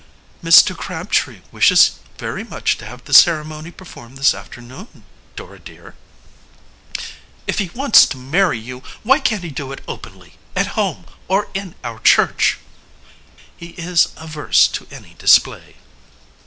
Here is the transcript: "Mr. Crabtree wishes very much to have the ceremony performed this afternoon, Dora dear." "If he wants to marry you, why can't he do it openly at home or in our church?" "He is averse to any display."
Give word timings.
"Mr. 0.43 0.75
Crabtree 0.75 1.41
wishes 1.51 1.99
very 2.17 2.43
much 2.43 2.75
to 2.79 2.87
have 2.87 3.03
the 3.05 3.13
ceremony 3.13 3.69
performed 3.69 4.17
this 4.17 4.33
afternoon, 4.33 5.05
Dora 5.35 5.59
dear." 5.59 5.93
"If 7.45 7.59
he 7.59 7.69
wants 7.75 8.07
to 8.07 8.17
marry 8.17 8.57
you, 8.57 8.81
why 9.03 9.19
can't 9.19 9.43
he 9.43 9.51
do 9.51 9.71
it 9.71 9.83
openly 9.87 10.39
at 10.55 10.69
home 10.73 11.05
or 11.27 11.49
in 11.53 11.75
our 11.83 11.99
church?" 11.99 12.57
"He 13.55 13.75
is 13.79 14.07
averse 14.17 14.67
to 14.69 14.87
any 14.89 15.13
display." 15.19 15.75